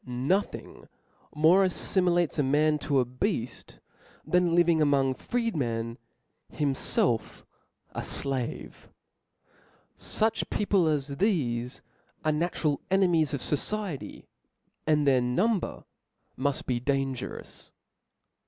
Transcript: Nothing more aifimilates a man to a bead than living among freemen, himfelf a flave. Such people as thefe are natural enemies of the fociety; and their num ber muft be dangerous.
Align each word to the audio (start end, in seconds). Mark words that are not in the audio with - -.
Nothing 0.03 0.87
more 1.35 1.63
aifimilates 1.63 2.39
a 2.39 2.41
man 2.41 2.79
to 2.79 2.99
a 2.99 3.05
bead 3.05 3.79
than 4.25 4.55
living 4.55 4.81
among 4.81 5.13
freemen, 5.13 5.99
himfelf 6.51 7.43
a 7.91 8.01
flave. 8.01 8.89
Such 9.95 10.49
people 10.49 10.87
as 10.87 11.17
thefe 11.17 11.81
are 12.25 12.31
natural 12.31 12.81
enemies 12.89 13.35
of 13.35 13.47
the 13.47 13.55
fociety; 13.55 14.25
and 14.87 15.05
their 15.05 15.21
num 15.21 15.59
ber 15.59 15.83
muft 16.35 16.65
be 16.65 16.79
dangerous. 16.79 17.69